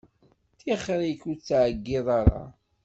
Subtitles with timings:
[0.59, 2.43] Tixeṛ-ik ur ttɛeyyiḍ ara.